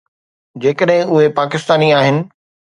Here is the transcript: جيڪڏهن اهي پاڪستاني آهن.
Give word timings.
جيڪڏهن 0.63 1.13
اهي 1.19 1.29
پاڪستاني 1.43 1.95
آهن. 2.01 2.21